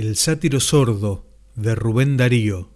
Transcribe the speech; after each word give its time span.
El 0.00 0.16
sátiro 0.16 0.60
sordo 0.60 1.26
de 1.56 1.74
Rubén 1.74 2.16
Darío. 2.16 2.70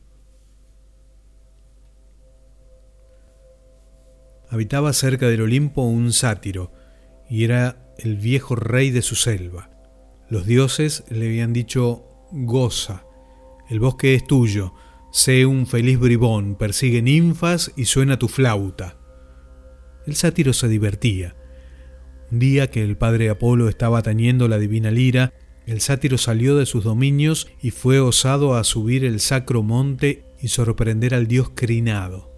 Habitaba 4.50 4.92
cerca 4.92 5.28
del 5.28 5.40
Olimpo 5.40 5.80
un 5.84 6.12
sátiro, 6.12 6.70
y 7.30 7.44
era 7.44 7.94
el 7.96 8.18
viejo 8.18 8.56
rey 8.56 8.90
de 8.90 9.00
su 9.00 9.14
selva. 9.14 9.70
Los 10.28 10.44
dioses 10.44 11.04
le 11.08 11.24
habían 11.28 11.54
dicho, 11.54 12.04
goza, 12.30 13.06
el 13.70 13.80
bosque 13.80 14.14
es 14.14 14.26
tuyo, 14.26 14.74
sé 15.10 15.46
un 15.46 15.66
feliz 15.66 15.98
bribón, 15.98 16.56
persigue 16.56 17.00
ninfas 17.00 17.72
y 17.74 17.86
suena 17.86 18.18
tu 18.18 18.28
flauta. 18.28 18.98
El 20.06 20.14
sátiro 20.14 20.52
se 20.52 20.68
divertía. 20.68 21.34
Un 22.30 22.38
día 22.38 22.70
que 22.70 22.82
el 22.84 22.98
padre 22.98 23.30
Apolo 23.30 23.70
estaba 23.70 24.02
tañendo 24.02 24.46
la 24.46 24.58
divina 24.58 24.90
lira, 24.90 25.32
el 25.66 25.80
sátiro 25.80 26.18
salió 26.18 26.56
de 26.56 26.66
sus 26.66 26.84
dominios 26.84 27.48
y 27.62 27.70
fue 27.70 28.00
osado 28.00 28.54
a 28.54 28.64
subir 28.64 29.04
el 29.04 29.20
sacro 29.20 29.62
monte 29.62 30.24
y 30.40 30.48
sorprender 30.48 31.14
al 31.14 31.26
dios 31.26 31.50
Crinado. 31.54 32.30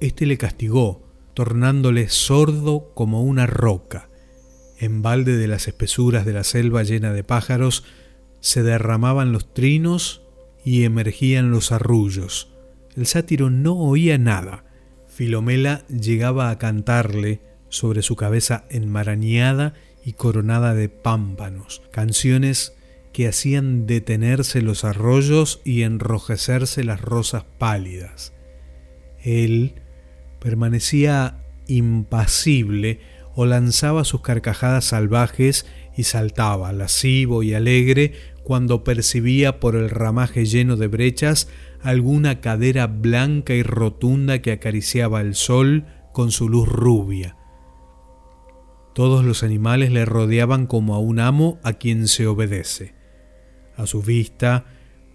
Este 0.00 0.26
le 0.26 0.36
castigó, 0.36 1.02
tornándole 1.34 2.08
sordo 2.08 2.92
como 2.94 3.22
una 3.22 3.46
roca. 3.46 4.08
En 4.78 5.00
balde 5.00 5.36
de 5.36 5.48
las 5.48 5.68
espesuras 5.68 6.26
de 6.26 6.32
la 6.32 6.44
selva 6.44 6.82
llena 6.82 7.12
de 7.12 7.24
pájaros 7.24 7.84
se 8.40 8.62
derramaban 8.62 9.32
los 9.32 9.54
trinos 9.54 10.22
y 10.64 10.84
emergían 10.84 11.50
los 11.50 11.72
arrullos. 11.72 12.52
El 12.96 13.06
sátiro 13.06 13.48
no 13.48 13.74
oía 13.74 14.18
nada. 14.18 14.64
Filomela 15.08 15.86
llegaba 15.88 16.50
a 16.50 16.58
cantarle 16.58 17.40
sobre 17.68 18.02
su 18.02 18.16
cabeza 18.16 18.66
enmarañada 18.68 19.74
y 20.04 20.14
coronada 20.14 20.74
de 20.74 20.88
pámpanos, 20.88 21.82
canciones 21.90 22.74
que 23.12 23.28
hacían 23.28 23.86
detenerse 23.86 24.62
los 24.62 24.84
arroyos 24.84 25.60
y 25.64 25.82
enrojecerse 25.82 26.82
las 26.84 27.00
rosas 27.00 27.44
pálidas. 27.58 28.32
Él 29.22 29.74
permanecía 30.40 31.38
impasible 31.68 33.00
o 33.34 33.46
lanzaba 33.46 34.04
sus 34.04 34.20
carcajadas 34.22 34.86
salvajes 34.86 35.66
y 35.96 36.04
saltaba, 36.04 36.72
lascivo 36.72 37.42
y 37.42 37.54
alegre, 37.54 38.12
cuando 38.42 38.82
percibía 38.82 39.60
por 39.60 39.76
el 39.76 39.88
ramaje 39.88 40.44
lleno 40.44 40.76
de 40.76 40.88
brechas 40.88 41.48
alguna 41.80 42.40
cadera 42.40 42.86
blanca 42.86 43.54
y 43.54 43.62
rotunda 43.62 44.40
que 44.40 44.52
acariciaba 44.52 45.20
el 45.20 45.34
sol 45.34 45.86
con 46.12 46.30
su 46.30 46.48
luz 46.48 46.68
rubia. 46.68 47.36
Todos 48.94 49.24
los 49.24 49.42
animales 49.42 49.90
le 49.90 50.04
rodeaban 50.04 50.66
como 50.66 50.94
a 50.94 50.98
un 50.98 51.18
amo 51.18 51.58
a 51.62 51.74
quien 51.74 52.08
se 52.08 52.26
obedece. 52.26 52.94
A 53.76 53.86
su 53.86 54.02
vista, 54.02 54.66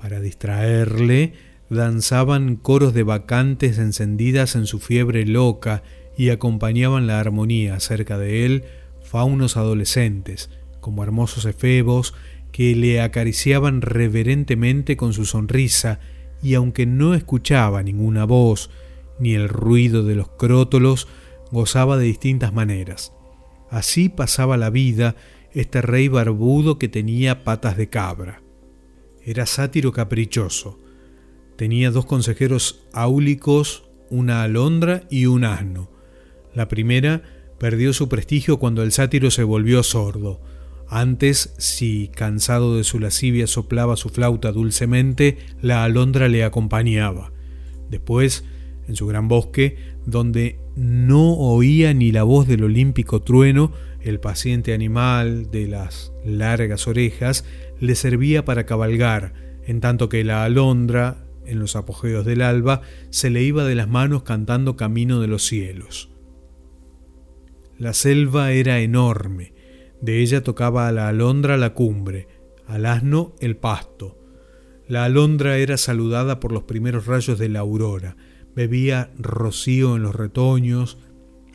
para 0.01 0.19
distraerle, 0.19 1.33
danzaban 1.69 2.55
coros 2.55 2.93
de 2.93 3.03
bacantes 3.03 3.77
encendidas 3.77 4.55
en 4.55 4.65
su 4.65 4.79
fiebre 4.79 5.25
loca 5.25 5.83
y 6.17 6.29
acompañaban 6.29 7.05
la 7.05 7.19
armonía 7.19 7.79
cerca 7.79 8.17
de 8.17 8.45
él 8.45 8.63
faunos 9.03 9.57
adolescentes, 9.57 10.49
como 10.81 11.03
hermosos 11.03 11.45
efebos, 11.45 12.13
que 12.51 12.75
le 12.75 13.01
acariciaban 13.01 13.81
reverentemente 13.81 14.97
con 14.97 15.13
su 15.13 15.25
sonrisa, 15.25 15.99
y 16.41 16.53
aunque 16.55 16.85
no 16.85 17.13
escuchaba 17.13 17.83
ninguna 17.83 18.25
voz, 18.25 18.69
ni 19.19 19.33
el 19.33 19.49
ruido 19.49 20.03
de 20.03 20.15
los 20.15 20.29
crótolos, 20.29 21.07
gozaba 21.51 21.97
de 21.97 22.05
distintas 22.05 22.53
maneras. 22.53 23.13
Así 23.69 24.09
pasaba 24.09 24.57
la 24.57 24.69
vida 24.69 25.15
este 25.53 25.81
rey 25.81 26.07
barbudo 26.07 26.77
que 26.77 26.87
tenía 26.87 27.43
patas 27.43 27.77
de 27.77 27.89
cabra. 27.89 28.41
Era 29.23 29.45
sátiro 29.45 29.91
caprichoso. 29.91 30.79
Tenía 31.55 31.91
dos 31.91 32.05
consejeros 32.05 32.87
áulicos, 32.93 33.89
una 34.09 34.43
alondra 34.43 35.03
y 35.09 35.25
un 35.25 35.43
asno. 35.43 35.89
La 36.53 36.67
primera 36.67 37.23
perdió 37.57 37.93
su 37.93 38.07
prestigio 38.07 38.57
cuando 38.57 38.83
el 38.83 38.91
sátiro 38.91 39.31
se 39.31 39.43
volvió 39.43 39.83
sordo. 39.83 40.39
Antes, 40.87 41.53
si 41.57 42.09
cansado 42.09 42.77
de 42.77 42.83
su 42.83 42.99
lascivia 42.99 43.47
soplaba 43.47 43.97
su 43.97 44.09
flauta 44.09 44.51
dulcemente, 44.51 45.37
la 45.61 45.83
alondra 45.83 46.29
le 46.29 46.43
acompañaba. 46.43 47.33
Después, 47.89 48.45
en 48.87 48.95
su 48.95 49.07
gran 49.07 49.27
bosque, 49.27 49.77
donde 50.07 50.57
no 50.77 51.33
oía 51.33 51.93
ni 51.93 52.13
la 52.13 52.23
voz 52.23 52.47
del 52.47 52.63
olímpico 52.63 53.21
trueno, 53.21 53.73
el 53.99 54.21
paciente 54.21 54.73
animal 54.73 55.51
de 55.51 55.67
las 55.67 56.13
largas 56.25 56.87
orejas 56.87 57.43
le 57.81 57.93
servía 57.93 58.45
para 58.45 58.65
cabalgar, 58.65 59.33
en 59.65 59.81
tanto 59.81 60.07
que 60.07 60.23
la 60.23 60.45
alondra, 60.45 61.25
en 61.45 61.59
los 61.59 61.75
apogeos 61.75 62.25
del 62.25 62.41
alba, 62.41 62.81
se 63.09 63.29
le 63.29 63.43
iba 63.43 63.65
de 63.65 63.75
las 63.75 63.89
manos 63.89 64.23
cantando 64.23 64.77
Camino 64.77 65.19
de 65.19 65.27
los 65.27 65.45
cielos. 65.45 66.09
La 67.77 67.93
selva 67.93 68.53
era 68.53 68.79
enorme, 68.79 69.53
de 69.99 70.21
ella 70.21 70.41
tocaba 70.41 70.87
a 70.87 70.93
la 70.93 71.09
alondra 71.09 71.57
la 71.57 71.73
cumbre, 71.73 72.29
al 72.65 72.85
asno 72.85 73.35
el 73.41 73.57
pasto. 73.57 74.17
La 74.87 75.03
alondra 75.03 75.57
era 75.57 75.75
saludada 75.75 76.39
por 76.39 76.53
los 76.53 76.63
primeros 76.63 77.07
rayos 77.07 77.37
de 77.37 77.49
la 77.49 77.59
aurora, 77.59 78.15
bebía 78.57 79.11
rocío 79.19 79.95
en 79.95 80.01
los 80.01 80.15
retoños, 80.15 80.97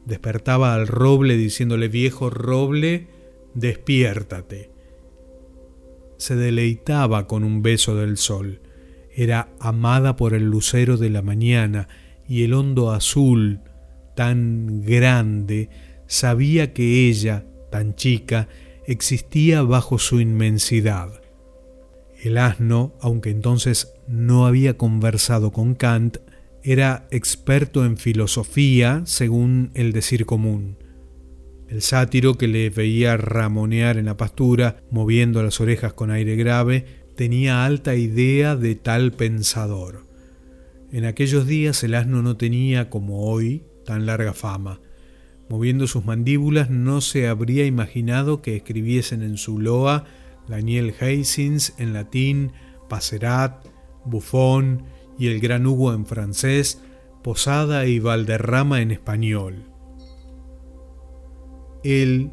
despertaba 0.07 0.73
al 0.75 0.87
roble 0.87 1.37
diciéndole 1.37 1.89
viejo 1.89 2.31
roble, 2.31 3.09
despiértate. 3.55 4.71
Se 6.17 6.37
deleitaba 6.37 7.27
con 7.27 7.43
un 7.43 7.61
beso 7.61 7.97
del 7.97 8.19
sol, 8.19 8.61
era 9.13 9.49
amada 9.59 10.15
por 10.15 10.33
el 10.33 10.45
lucero 10.45 10.97
de 10.97 11.11
la 11.11 11.23
mañana 11.23 11.89
y 12.29 12.45
el 12.45 12.55
hondo 12.55 12.93
azul, 12.93 13.59
tan 14.15 14.83
grande, 14.83 15.71
sabía 16.07 16.73
que 16.73 17.09
ella, 17.09 17.45
tan 17.73 17.97
chica, 17.97 18.47
existía 18.87 19.63
bajo 19.63 19.99
su 19.99 20.21
inmensidad. 20.21 21.21
El 22.23 22.39
asno, 22.39 22.95
aunque 23.01 23.31
entonces 23.31 23.93
no 24.07 24.47
había 24.47 24.79
conversado 24.79 25.51
con 25.51 25.75
Kant, 25.75 26.19
era 26.63 27.09
experto 27.11 27.85
en 27.85 27.97
filosofía, 27.97 29.03
según 29.05 29.71
el 29.75 29.93
decir 29.93 30.27
común. 30.27 30.77
El 31.69 31.83
sátiro 31.83 32.37
que 32.37 32.49
le 32.49 32.71
veía 32.71 33.17
ramonear 33.17 33.97
en 33.97 34.05
la 34.05 34.17
pastura, 34.17 34.83
moviendo 34.91 35.43
las 35.43 35.61
orejas 35.61 35.93
con 35.95 36.11
aire 36.11 36.37
grave, 36.37 36.85
tenía 37.17 37.65
alta 37.65 37.95
idea 37.95 38.57
de 38.57 38.75
tal 38.75 39.13
pensador. 39.13 40.07
En 40.93 41.07
aquellos 41.07 41.47
días 41.47 41.83
el 41.83 41.95
asno 41.95 42.23
no 42.23 42.37
tenía, 42.37 42.91
como 42.91 43.25
hoy, 43.25 43.65
tan 43.87 44.07
larga 44.07 44.35
fama. 44.35 44.81
Moviendo 45.49 45.87
sus 45.87 46.05
mandíbulas 46.05 46.71
no 46.71 47.01
se 47.01 47.29
habría 47.29 47.65
imaginado 47.67 48.43
que 48.43 48.57
escribiesen 48.57 49.23
en 49.23 49.39
su 49.39 49.59
loa 49.59 50.05
Daniel 50.49 50.95
Hastings 51.01 51.75
en 51.79 51.93
latín, 51.93 52.53
Paserat, 52.89 53.67
Buffon, 54.05 54.85
y 55.19 55.29
el 55.29 55.41
Gran 55.41 55.67
Hugo 55.67 55.93
en 55.93 56.07
francés, 56.07 56.81
Posada 57.23 57.87
y 57.87 57.99
Valderrama 57.99 58.81
en 58.81 58.91
español. 58.91 59.65
Él, 61.85 62.31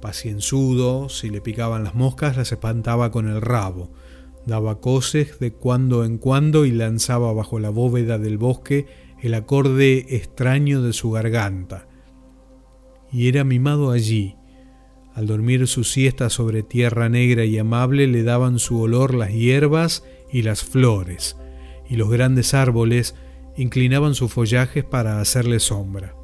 pacienzudo, 0.00 1.08
si 1.08 1.30
le 1.30 1.40
picaban 1.40 1.84
las 1.84 1.94
moscas, 1.94 2.36
las 2.36 2.52
espantaba 2.52 3.10
con 3.10 3.28
el 3.28 3.40
rabo, 3.40 3.90
daba 4.46 4.80
coces 4.80 5.38
de 5.38 5.52
cuando 5.52 6.04
en 6.04 6.18
cuando 6.18 6.64
y 6.64 6.72
lanzaba 6.72 7.32
bajo 7.32 7.58
la 7.58 7.70
bóveda 7.70 8.18
del 8.18 8.38
bosque 8.38 8.86
el 9.20 9.34
acorde 9.34 10.16
extraño 10.16 10.82
de 10.82 10.92
su 10.92 11.10
garganta. 11.10 11.86
Y 13.12 13.28
era 13.28 13.44
mimado 13.44 13.90
allí. 13.90 14.36
Al 15.14 15.26
dormir 15.26 15.66
su 15.66 15.84
siesta 15.84 16.30
sobre 16.30 16.62
tierra 16.62 17.08
negra 17.08 17.44
y 17.44 17.58
amable 17.58 18.06
le 18.06 18.22
daban 18.22 18.58
su 18.58 18.80
olor 18.80 19.14
las 19.14 19.32
hierbas 19.32 20.04
y 20.32 20.42
las 20.42 20.62
flores, 20.62 21.36
y 21.90 21.96
los 21.96 22.08
grandes 22.08 22.54
árboles 22.54 23.16
inclinaban 23.56 24.14
sus 24.14 24.32
follajes 24.32 24.84
para 24.84 25.20
hacerle 25.20 25.58
sombra. 25.58 26.14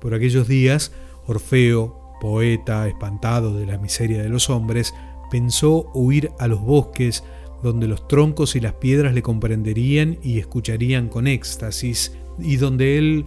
Por 0.00 0.14
aquellos 0.14 0.48
días, 0.48 0.92
Orfeo, 1.26 1.98
poeta 2.20 2.86
espantado 2.88 3.56
de 3.56 3.66
la 3.66 3.78
miseria 3.78 4.22
de 4.22 4.28
los 4.28 4.50
hombres, 4.50 4.92
pensó 5.30 5.90
huir 5.94 6.32
a 6.38 6.48
los 6.48 6.60
bosques 6.60 7.24
donde 7.62 7.88
los 7.88 8.06
troncos 8.08 8.56
y 8.56 8.60
las 8.60 8.74
piedras 8.74 9.14
le 9.14 9.22
comprenderían 9.22 10.18
y 10.22 10.38
escucharían 10.38 11.08
con 11.08 11.26
éxtasis, 11.26 12.14
y 12.38 12.56
donde 12.56 12.98
él 12.98 13.26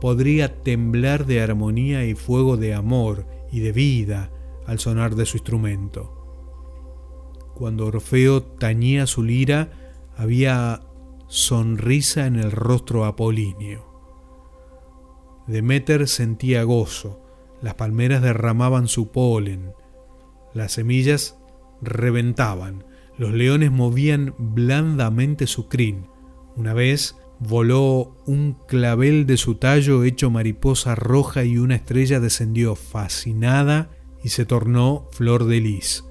podría 0.00 0.62
temblar 0.62 1.26
de 1.26 1.42
armonía 1.42 2.04
y 2.04 2.14
fuego 2.14 2.56
de 2.56 2.74
amor 2.74 3.26
y 3.52 3.60
de 3.60 3.72
vida 3.72 4.30
al 4.66 4.78
sonar 4.78 5.14
de 5.14 5.26
su 5.26 5.36
instrumento. 5.36 6.14
Cuando 7.54 7.86
Orfeo 7.86 8.42
tañía 8.42 9.06
su 9.06 9.22
lira, 9.22 9.70
había 10.18 10.82
sonrisa 11.28 12.26
en 12.26 12.36
el 12.36 12.50
rostro 12.50 13.04
apolíneo. 13.04 13.86
Demeter 15.46 16.08
sentía 16.08 16.64
gozo, 16.64 17.22
las 17.62 17.74
palmeras 17.74 18.20
derramaban 18.20 18.88
su 18.88 19.12
polen, 19.12 19.72
las 20.52 20.72
semillas 20.72 21.38
reventaban, 21.80 22.84
Los 23.16 23.32
leones 23.32 23.72
movían 23.72 24.34
blandamente 24.38 25.48
su 25.48 25.68
crin. 25.68 26.06
Una 26.54 26.72
vez 26.72 27.16
voló 27.40 28.16
un 28.26 28.56
clavel 28.68 29.26
de 29.26 29.36
su 29.36 29.56
tallo 29.56 30.04
hecho 30.04 30.30
mariposa 30.30 30.94
roja 30.94 31.42
y 31.42 31.58
una 31.58 31.74
estrella 31.74 32.20
descendió 32.20 32.76
fascinada 32.76 33.90
y 34.22 34.28
se 34.28 34.46
tornó 34.46 35.08
flor 35.10 35.46
de 35.46 35.60
lis. 35.60 36.04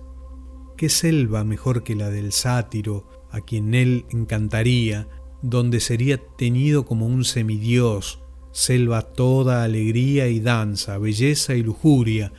¿Qué 0.75 0.89
selva 0.89 1.45
mejor 1.45 1.83
que 1.83 1.95
la 1.95 2.10
del 2.10 2.33
sátiro, 2.33 3.17
a 3.31 3.41
quien 3.41 3.74
él 3.74 4.06
encantaría, 4.09 5.07
donde 5.41 5.79
sería 5.79 6.18
tenido 6.38 6.85
como 6.85 7.06
un 7.06 7.24
semidios, 7.24 8.19
selva 8.51 9.01
toda 9.03 9.63
alegría 9.63 10.27
y 10.27 10.39
danza, 10.39 10.97
belleza 10.97 11.56
y 11.56 11.63
lujuria, 11.63 12.31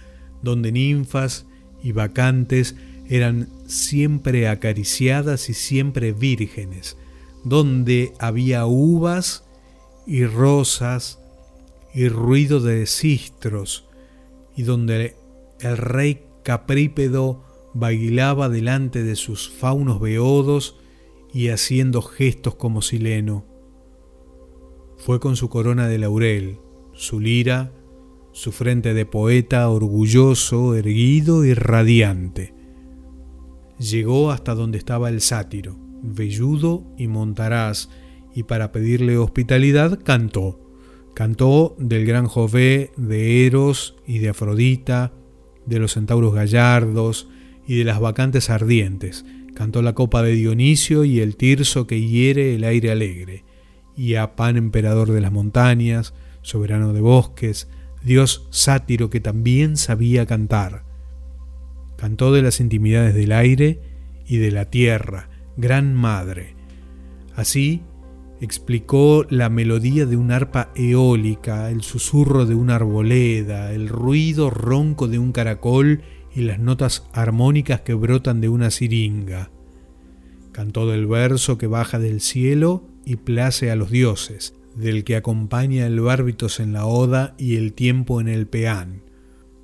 donde 0.43 0.73
ninfas 0.73 1.47
y 1.83 1.93
vacantes 1.93 2.75
eran 3.09 3.49
siempre 3.67 4.49
acariciadas 4.49 5.49
y 5.49 5.55
siempre 5.55 6.13
vírgenes, 6.13 6.97
donde 7.45 8.13
había 8.19 8.67
uvas 8.67 9.45
y 10.07 10.25
rosas 10.25 11.19
y 11.95 12.09
ruido 12.09 12.61
de 12.61 12.87
cistros, 12.87 13.85
y 14.57 14.63
donde 14.63 15.17
el 15.61 15.77
rey 15.77 16.23
caprípedo 16.43 17.45
bailaba 17.79 18.49
delante 18.49 19.05
de 19.05 19.15
sus 19.15 19.49
faunos 19.49 20.01
beodos 20.01 20.81
y 21.33 21.49
haciendo 21.49 22.03
gestos 22.03 22.57
como 22.57 22.83
sileno. 22.83 23.47
Fue 24.97 25.21
con 25.21 25.37
su 25.37 25.49
corona 25.49 25.87
de 25.87 25.99
laurel, 25.99 26.59
su 26.93 27.21
lira, 27.21 27.73
su 28.33 28.51
frente 28.51 28.95
de 28.95 29.07
poeta 29.07 29.69
orgulloso, 29.69 30.75
erguido 30.75 31.45
y 31.45 31.55
radiante. 31.55 32.53
Llegó 33.79 34.33
hasta 34.33 34.57
donde 34.57 34.79
estaba 34.79 35.09
el 35.09 35.21
sátiro, 35.21 35.77
velludo 36.03 36.85
y 36.99 37.07
montaraz, 37.07 37.91
y 38.35 38.43
para 38.43 38.73
pedirle 38.73 39.19
hospitalidad 39.19 40.01
cantó. 40.03 40.61
Cantó 41.15 41.77
del 41.79 42.07
gran 42.07 42.27
Jové, 42.27 42.91
de 42.97 43.47
Eros 43.47 43.97
y 44.07 44.19
de 44.19 44.31
Afrodita, 44.31 45.13
de 45.65 45.79
los 45.79 45.93
centauros 45.93 46.35
gallardos 46.35 47.29
y 47.69 47.77
de 47.77 47.85
las 47.85 48.01
vacantes 48.01 48.51
ardientes. 48.51 49.25
Cantó 49.55 49.83
la 49.83 49.95
copa 49.95 50.23
de 50.23 50.33
Dionisio 50.33 51.05
y 51.05 51.21
el 51.21 51.37
tirso 51.37 51.87
que 51.87 52.01
hiere 52.01 52.55
el 52.55 52.65
aire 52.65 52.91
alegre. 52.91 53.45
Y 53.95 54.15
a 54.15 54.35
Pan 54.35 54.57
emperador 54.57 55.13
de 55.13 55.21
las 55.21 55.31
montañas, 55.31 56.15
soberano 56.43 56.93
de 56.95 57.03
bosques, 57.03 57.69
dios 58.03 58.49
sátiro 58.51 59.11
que 59.11 59.21
también 59.21 59.77
sabía 59.77 60.25
cantar. 60.25 60.85
Cantó 61.99 62.33
de 62.33 62.43
las 62.43 62.59
intimidades 62.59 63.15
del 63.15 63.33
aire 63.33 63.81
y 64.27 64.39
de 64.39 64.51
la 64.51 64.71
tierra, 64.71 65.29
gran 65.57 65.95
madre. 65.95 66.55
Así 67.37 67.83
explicó 68.41 69.27
la 69.29 69.51
melodía 69.51 70.07
de 70.07 70.17
un 70.17 70.31
arpa 70.31 70.71
eólica, 70.75 71.71
el 71.71 71.83
susurro 71.83 72.47
de 72.47 72.55
una 72.55 72.77
arboleda, 72.77 73.73
el 73.73 73.89
ruido 73.89 74.49
ronco 74.49 75.07
de 75.09 75.19
un 75.19 75.33
caracol 75.33 76.03
y 76.39 76.43
las 76.43 76.61
notas 76.61 77.03
armónicas 77.13 77.81
que 77.81 77.95
brotan 77.95 78.41
de 78.41 78.49
una 78.49 78.71
siringa. 78.71 79.51
Cantó 80.53 80.89
del 80.89 81.09
verso 81.09 81.59
que 81.59 81.67
baja 81.67 81.99
del 81.99 82.21
cielo 82.21 82.85
y 83.05 83.17
place 83.17 83.73
a 83.73 83.75
los 83.75 83.91
dioses, 83.91 84.55
del 84.77 85.03
que 85.03 85.17
acompaña 85.17 85.85
el 85.85 85.99
bárbitos 85.99 86.61
en 86.61 86.73
la 86.73 86.87
oda 86.87 87.35
y 87.39 87.57
el 87.57 87.73
tiempo 87.73 88.21
en 88.21 88.29
el 88.29 88.47
peán. 88.47 89.03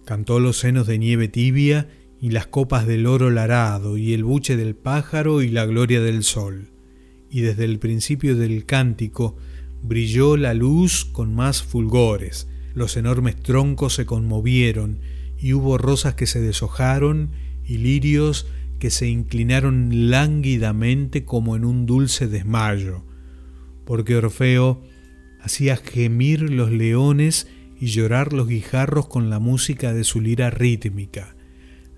Cantó 0.04 0.40
los 0.40 0.58
senos 0.58 0.88
de 0.88 0.98
nieve 0.98 1.28
tibia 1.28 1.86
y 2.20 2.30
las 2.30 2.48
copas 2.48 2.88
del 2.88 3.06
oro 3.06 3.30
larado 3.30 3.96
y 3.96 4.12
el 4.12 4.24
buche 4.24 4.56
del 4.56 4.74
pájaro 4.74 5.42
y 5.42 5.50
la 5.50 5.66
gloria 5.66 6.00
del 6.00 6.24
sol 6.24 6.72
y 7.30 7.42
desde 7.42 7.66
el 7.66 7.78
principio 7.78 8.34
del 8.34 8.66
cántico 8.66 9.36
brilló 9.84 10.36
la 10.36 10.54
luz 10.54 11.04
con 11.04 11.36
más 11.36 11.62
fulgores, 11.62 12.48
los 12.74 12.96
enormes 12.96 13.36
troncos 13.36 13.94
se 13.94 14.06
conmovieron, 14.06 14.98
y 15.44 15.52
hubo 15.52 15.76
rosas 15.76 16.14
que 16.14 16.24
se 16.24 16.40
deshojaron 16.40 17.32
y 17.66 17.76
lirios 17.76 18.46
que 18.78 18.88
se 18.88 19.08
inclinaron 19.08 20.08
lánguidamente 20.08 21.26
como 21.26 21.54
en 21.54 21.66
un 21.66 21.84
dulce 21.84 22.28
desmayo, 22.28 23.04
porque 23.84 24.16
Orfeo 24.16 24.80
hacía 25.42 25.76
gemir 25.76 26.40
los 26.50 26.70
leones 26.70 27.46
y 27.78 27.88
llorar 27.88 28.32
los 28.32 28.48
guijarros 28.48 29.06
con 29.06 29.28
la 29.28 29.38
música 29.38 29.92
de 29.92 30.04
su 30.04 30.22
lira 30.22 30.48
rítmica. 30.48 31.36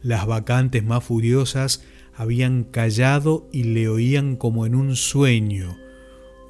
Las 0.03 0.27
vacantes 0.27 0.85
más 0.85 1.05
furiosas 1.05 1.85
habían 2.17 2.65
callado 2.65 3.49
y 3.53 3.63
le 3.63 3.87
oían 3.89 4.35
como 4.35 4.67
en 4.67 4.75
un 4.75 4.97
sueño. 4.97 5.79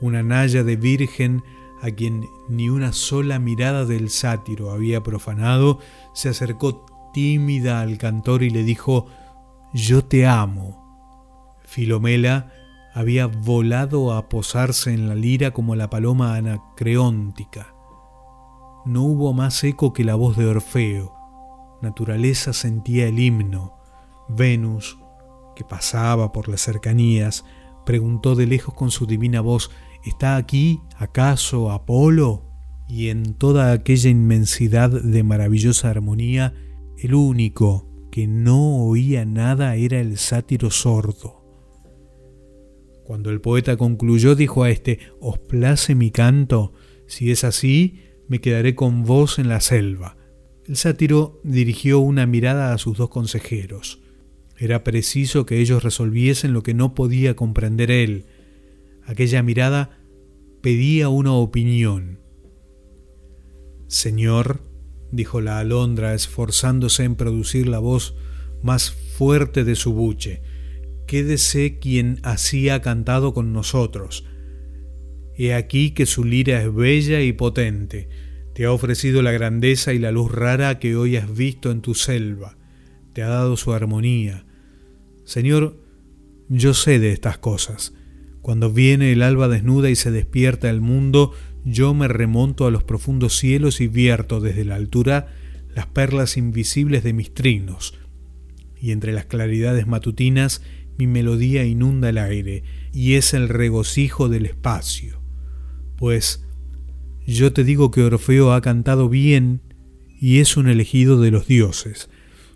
Una 0.00 0.22
naya 0.22 0.64
de 0.64 0.76
virgen 0.76 1.42
a 1.82 1.90
quien 1.90 2.28
ni 2.48 2.68
una 2.68 2.92
sola 2.92 3.38
mirada 3.38 3.84
del 3.84 4.10
sátiro 4.10 4.70
había 4.70 5.02
profanado, 5.02 5.78
se 6.14 6.28
acercó 6.28 6.86
tímida 7.12 7.80
al 7.80 7.98
cantor 7.98 8.42
y 8.42 8.50
le 8.50 8.62
dijo, 8.62 9.06
Yo 9.72 10.04
te 10.04 10.26
amo. 10.26 10.84
Filomela 11.64 12.52
había 12.94 13.26
volado 13.26 14.12
a 14.12 14.28
posarse 14.28 14.92
en 14.94 15.08
la 15.08 15.14
lira 15.14 15.50
como 15.50 15.76
la 15.76 15.90
paloma 15.90 16.36
anacreóntica. 16.36 17.74
No 18.86 19.02
hubo 19.02 19.32
más 19.32 19.62
eco 19.64 19.92
que 19.92 20.04
la 20.04 20.14
voz 20.14 20.36
de 20.36 20.46
Orfeo. 20.46 21.12
Naturaleza 21.82 22.52
sentía 22.52 23.08
el 23.08 23.18
himno. 23.18 23.74
Venus, 24.28 24.98
que 25.54 25.64
pasaba 25.64 26.32
por 26.32 26.48
las 26.48 26.62
cercanías, 26.62 27.44
preguntó 27.84 28.34
de 28.34 28.46
lejos 28.46 28.74
con 28.74 28.90
su 28.90 29.06
divina 29.06 29.40
voz, 29.40 29.70
¿Está 30.04 30.36
aquí, 30.36 30.80
acaso, 30.96 31.70
Apolo? 31.70 32.44
Y 32.88 33.08
en 33.08 33.34
toda 33.34 33.72
aquella 33.72 34.10
inmensidad 34.10 34.90
de 34.90 35.22
maravillosa 35.22 35.90
armonía, 35.90 36.54
el 36.98 37.14
único 37.14 37.88
que 38.10 38.26
no 38.26 38.76
oía 38.86 39.24
nada 39.24 39.76
era 39.76 40.00
el 40.00 40.16
sátiro 40.18 40.70
sordo. 40.70 41.42
Cuando 43.04 43.30
el 43.30 43.40
poeta 43.40 43.76
concluyó, 43.76 44.34
dijo 44.34 44.62
a 44.62 44.70
éste, 44.70 44.98
¿Os 45.20 45.38
place 45.38 45.94
mi 45.94 46.10
canto? 46.10 46.72
Si 47.06 47.30
es 47.30 47.44
así, 47.44 48.00
me 48.28 48.40
quedaré 48.40 48.74
con 48.74 49.04
vos 49.04 49.38
en 49.38 49.48
la 49.48 49.60
selva. 49.60 50.16
El 50.66 50.76
sátiro 50.76 51.40
dirigió 51.44 52.00
una 52.00 52.26
mirada 52.26 52.72
a 52.72 52.78
sus 52.78 52.98
dos 52.98 53.08
consejeros. 53.08 54.02
Era 54.58 54.82
preciso 54.82 55.46
que 55.46 55.60
ellos 55.60 55.84
resolviesen 55.84 56.52
lo 56.52 56.62
que 56.62 56.74
no 56.74 56.94
podía 56.94 57.36
comprender 57.36 57.90
él. 57.90 58.26
Aquella 59.06 59.42
mirada 59.42 59.98
pedía 60.62 61.08
una 61.08 61.32
opinión. 61.32 62.20
Señor, 63.86 64.60
dijo 65.12 65.40
la 65.40 65.58
alondra, 65.58 66.14
esforzándose 66.14 67.04
en 67.04 67.14
producir 67.14 67.68
la 67.68 67.78
voz 67.78 68.16
más 68.62 68.90
fuerte 68.90 69.64
de 69.64 69.76
su 69.76 69.92
buche, 69.92 70.42
quédese 71.06 71.78
quien 71.78 72.18
así 72.22 72.68
ha 72.68 72.82
cantado 72.82 73.32
con 73.32 73.52
nosotros. 73.52 74.24
He 75.36 75.54
aquí 75.54 75.92
que 75.92 76.06
su 76.06 76.24
lira 76.24 76.62
es 76.62 76.74
bella 76.74 77.20
y 77.20 77.32
potente, 77.32 78.08
te 78.54 78.64
ha 78.64 78.72
ofrecido 78.72 79.22
la 79.22 79.32
grandeza 79.32 79.92
y 79.92 79.98
la 79.98 80.10
luz 80.10 80.32
rara 80.32 80.78
que 80.78 80.96
hoy 80.96 81.16
has 81.16 81.34
visto 81.34 81.70
en 81.70 81.80
tu 81.80 81.94
selva, 81.94 82.58
te 83.12 83.22
ha 83.22 83.28
dado 83.28 83.56
su 83.56 83.72
armonía, 83.72 84.46
Señor, 85.26 85.82
yo 86.48 86.72
sé 86.72 87.00
de 87.00 87.10
estas 87.10 87.38
cosas. 87.38 87.92
Cuando 88.46 88.70
viene 88.70 89.10
el 89.10 89.24
alba 89.24 89.48
desnuda 89.48 89.90
y 89.90 89.96
se 89.96 90.12
despierta 90.12 90.70
el 90.70 90.80
mundo, 90.80 91.32
yo 91.64 91.94
me 91.94 92.06
remonto 92.06 92.68
a 92.68 92.70
los 92.70 92.84
profundos 92.84 93.36
cielos 93.36 93.80
y 93.80 93.88
vierto 93.88 94.38
desde 94.38 94.64
la 94.64 94.76
altura 94.76 95.26
las 95.74 95.88
perlas 95.88 96.36
invisibles 96.36 97.02
de 97.02 97.12
mis 97.12 97.34
trinos. 97.34 97.98
Y 98.80 98.92
entre 98.92 99.12
las 99.12 99.24
claridades 99.24 99.88
matutinas 99.88 100.62
mi 100.96 101.08
melodía 101.08 101.64
inunda 101.64 102.10
el 102.10 102.18
aire 102.18 102.62
y 102.92 103.14
es 103.14 103.34
el 103.34 103.48
regocijo 103.48 104.28
del 104.28 104.46
espacio. 104.46 105.20
Pues 105.96 106.46
yo 107.26 107.52
te 107.52 107.64
digo 107.64 107.90
que 107.90 108.04
Orfeo 108.04 108.52
ha 108.52 108.60
cantado 108.60 109.08
bien 109.08 109.60
y 110.20 110.38
es 110.38 110.56
un 110.56 110.68
elegido 110.68 111.20
de 111.20 111.32
los 111.32 111.48
dioses. 111.48 112.10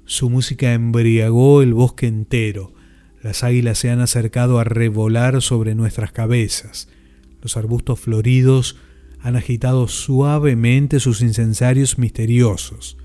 Su 0.04 0.30
música 0.30 0.72
embriagó 0.72 1.62
el 1.62 1.74
bosque 1.74 2.06
entero. 2.06 2.74
Las 3.22 3.44
águilas 3.44 3.78
se 3.78 3.90
han 3.90 4.00
acercado 4.00 4.58
a 4.58 4.64
revolar 4.64 5.42
sobre 5.42 5.74
nuestras 5.74 6.12
cabezas. 6.12 6.88
Los 7.42 7.56
arbustos 7.56 8.00
floridos 8.00 8.76
han 9.20 9.36
agitado 9.36 9.88
suavemente 9.88 11.00
sus 11.00 11.20
incensarios 11.20 11.98
misteriosos. 11.98 12.96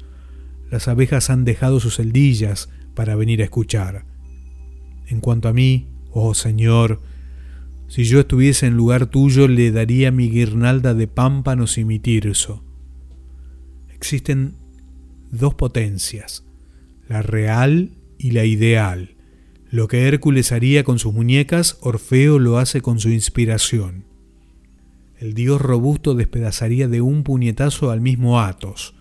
Las 0.72 0.88
abejas 0.88 1.30
han 1.30 1.44
dejado 1.44 1.80
sus 1.80 1.98
celdillas 1.98 2.70
para 2.94 3.16
venir 3.16 3.42
a 3.42 3.46
escuchar. 3.46 4.06
En 5.08 5.20
cuanto 5.20 5.50
a 5.50 5.54
mí, 5.54 5.90
oh 6.12 6.34
Señor, 6.34 7.02
si 7.88 8.06
yo 8.06 8.22
estuviese 8.22 8.66
en 8.68 8.76
lugar 8.76 9.08
tuyo 9.08 9.48
le 9.48 9.72
daría 9.72 10.12
mi 10.12 10.30
guirnalda 10.30 10.94
de 10.94 11.08
pámpanos 11.08 11.78
y 11.78 11.86
mi 11.86 12.00
tirso. 12.00 12.64
Existen 13.94 14.56
dos 15.32 15.54
potencias, 15.54 16.46
la 17.08 17.22
real 17.22 17.92
y 18.18 18.32
la 18.32 18.46
ideal, 18.46 19.15
Lo 19.72 19.88
que 19.88 20.08
Hércules 20.08 20.52
haría 20.52 20.84
con 20.84 21.00
sus 21.00 21.14
muñecas, 21.14 21.78
Orfeo 21.82 22.38
lo 22.40 22.60
hace 22.60 22.82
con 22.82 23.00
su 23.00 23.10
inspiración. 23.10 24.06
El 25.18 25.34
dios 25.34 25.60
robusto 25.60 26.14
despedazaría 26.14 26.88
de 26.88 27.02
un 27.02 27.24
puñetazo 27.24 27.90
al 27.90 28.00
mismo 28.00 28.40
Atos. 28.40 28.96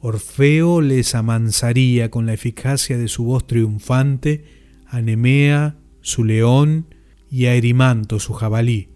Orfeo 0.00 0.82
les 0.82 1.14
amansaría 1.14 2.10
con 2.10 2.26
la 2.26 2.34
eficacia 2.34 2.98
de 2.98 3.08
su 3.08 3.24
voz 3.24 3.46
triunfante 3.46 4.44
a 4.86 5.00
Nemea, 5.00 5.78
su 6.02 6.24
león, 6.24 6.94
y 7.30 7.46
a 7.46 7.54
Erimanto, 7.54 8.20
su 8.20 8.34
jabalí. 8.34 8.90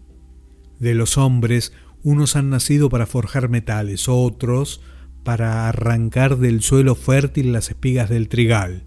De 0.79 0.95
los 0.95 1.17
hombres, 1.17 1.73
unos 2.03 2.37
han 2.37 2.51
nacido 2.51 2.91
para 2.91 3.07
forjar 3.07 3.49
metales, 3.49 4.09
otros 4.09 4.83
para 5.25 5.69
arrancar 5.69 6.37
del 6.37 6.61
suelo 6.61 6.95
fértil 6.95 7.53
las 7.53 7.71
espigas 7.71 8.11
del 8.11 8.29
trigal 8.29 8.85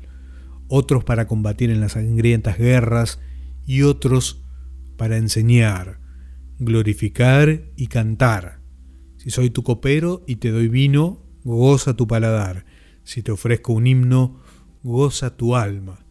otros 0.71 1.03
para 1.03 1.27
combatir 1.27 1.69
en 1.69 1.81
las 1.81 1.91
sangrientas 1.91 2.57
guerras 2.57 3.19
y 3.67 3.81
otros 3.81 4.41
para 4.97 5.17
enseñar, 5.17 5.99
glorificar 6.59 7.63
y 7.75 7.87
cantar. 7.87 8.61
Si 9.17 9.29
soy 9.29 9.49
tu 9.49 9.63
copero 9.63 10.23
y 10.27 10.37
te 10.37 10.49
doy 10.49 10.69
vino, 10.69 11.21
goza 11.43 11.95
tu 11.95 12.07
paladar. 12.07 12.65
Si 13.03 13.21
te 13.21 13.31
ofrezco 13.31 13.73
un 13.73 13.85
himno, 13.85 14.41
goza 14.81 15.35
tu 15.35 15.55
alma. 15.55 16.05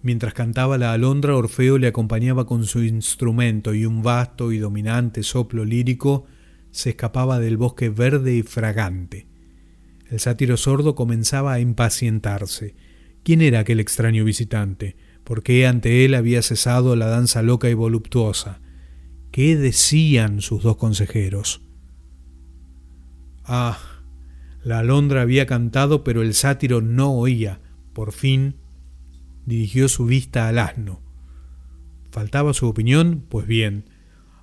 Mientras 0.00 0.32
cantaba 0.32 0.78
la 0.78 0.92
alondra, 0.92 1.36
Orfeo 1.36 1.78
le 1.78 1.88
acompañaba 1.88 2.46
con 2.46 2.64
su 2.64 2.82
instrumento 2.82 3.74
y 3.74 3.84
un 3.84 4.02
vasto 4.02 4.52
y 4.52 4.58
dominante 4.58 5.22
soplo 5.22 5.64
lírico 5.64 6.24
se 6.70 6.90
escapaba 6.90 7.38
del 7.38 7.58
bosque 7.58 7.90
verde 7.90 8.34
y 8.34 8.42
fragante. 8.42 9.26
El 10.08 10.18
sátiro 10.18 10.56
sordo 10.56 10.94
comenzaba 10.94 11.52
a 11.52 11.60
impacientarse 11.60 12.74
¿Quién 13.24 13.40
era 13.40 13.60
aquel 13.60 13.78
extraño 13.78 14.24
visitante? 14.24 14.96
¿Por 15.22 15.42
qué 15.42 15.66
ante 15.66 16.04
él 16.04 16.14
había 16.14 16.42
cesado 16.42 16.96
la 16.96 17.06
danza 17.06 17.42
loca 17.42 17.70
y 17.70 17.74
voluptuosa? 17.74 18.60
¿Qué 19.30 19.56
decían 19.56 20.40
sus 20.40 20.62
dos 20.62 20.76
consejeros? 20.76 21.62
Ah, 23.44 23.78
la 24.64 24.80
alondra 24.80 25.22
había 25.22 25.46
cantado, 25.46 26.02
pero 26.02 26.22
el 26.22 26.34
sátiro 26.34 26.80
no 26.80 27.12
oía. 27.12 27.60
Por 27.92 28.12
fin 28.12 28.56
dirigió 29.46 29.88
su 29.88 30.06
vista 30.06 30.48
al 30.48 30.58
asno. 30.58 31.00
¿Faltaba 32.10 32.52
su 32.54 32.66
opinión? 32.66 33.24
Pues 33.28 33.46
bien, 33.46 33.84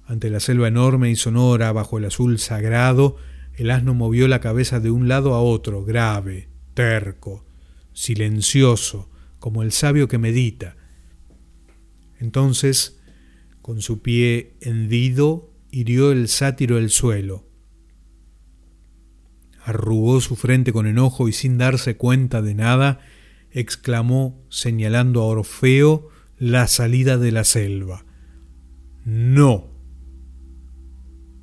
ante 0.06 0.30
la 0.30 0.40
selva 0.40 0.70
enorme 0.70 1.12
y 1.12 1.16
sonora, 1.16 1.72
bajo 1.72 1.98
el 1.98 2.06
azul 2.06 2.40
sagrado, 2.40 3.18
el 3.56 3.72
asno 3.72 3.94
movió 3.94 4.28
la 4.28 4.40
cabeza 4.40 4.80
de 4.80 4.90
un 4.90 5.08
lado 5.08 5.34
a 5.36 5.42
otro, 5.42 5.84
grave, 5.84 6.50
terco, 6.74 7.46
silencioso, 8.00 9.10
como 9.40 9.62
el 9.62 9.74
sabio 9.74 10.08
que 10.08 10.18
medita. 10.18 10.78
Entonces, 12.18 12.98
con 13.62 13.82
su 13.82 14.02
pie 14.02 14.56
hendido, 14.62 15.54
hirió 15.70 16.14
el 16.14 16.30
sátiro 16.30 16.78
el 16.78 16.92
suelo. 16.92 17.46
Arrugó 19.66 20.22
su 20.22 20.38
frente 20.38 20.72
con 20.72 20.88
enojo 20.88 21.28
y 21.28 21.34
sin 21.34 21.58
darse 21.58 21.98
cuenta 21.98 22.42
de 22.42 22.56
nada, 22.56 23.02
exclamó, 23.52 24.46
señalando 24.50 25.22
a 25.22 25.26
Orfeo, 25.26 26.08
la 26.38 26.68
salida 26.68 27.18
de 27.18 27.34
la 27.34 27.44
selva. 27.44 28.06
No. 29.04 29.68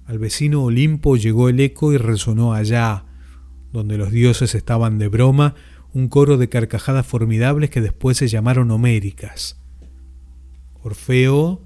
Al 0.06 0.18
vecino 0.18 0.64
Olimpo 0.64 1.18
llegó 1.18 1.50
el 1.50 1.60
eco 1.60 1.92
y 1.92 1.98
resonó 1.98 2.54
allá, 2.54 3.04
donde 3.72 3.98
los 3.98 4.10
dioses 4.10 4.54
estaban 4.54 4.96
de 4.96 5.08
broma, 5.08 5.54
un 5.96 6.08
coro 6.08 6.36
de 6.36 6.50
carcajadas 6.50 7.06
formidables 7.06 7.70
que 7.70 7.80
después 7.80 8.18
se 8.18 8.28
llamaron 8.28 8.70
homéricas. 8.70 9.56
Orfeo 10.82 11.62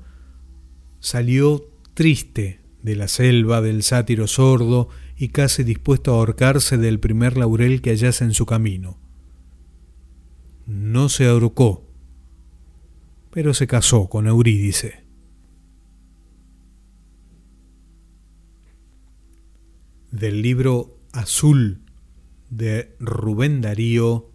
salió 1.01 1.69
triste 1.95 2.61
de 2.81 2.95
la 2.95 3.09
selva 3.09 3.61
del 3.61 3.83
sátiro 3.83 4.29
sordo 4.29 4.89
y 5.17 5.31
casi 5.31 5.65
dispuesto 5.65 6.13
a 6.13 6.19
ahorcarse 6.19 6.79
del 6.79 7.01
primer 7.01 7.37
laurel 7.37 7.83
que 7.83 7.91
hallase 7.91 8.23
en 8.23 8.33
su 8.33 8.47
camino. 8.47 8.99
No 10.65 11.09
se 11.09 11.27
ahorcó, 11.27 11.85
pero 13.33 13.53
se 13.53 13.67
casó 13.67 14.09
con 14.09 14.29
Eurídice. 14.29 15.03
Del 20.13 20.41
libro 20.41 21.01
Azul 21.11 21.81
de 22.51 22.97
Rubén 22.99 23.61
Darío, 23.61 24.31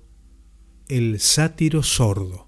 El 0.88 1.20
sátiro 1.20 1.84
sordo. 1.84 2.45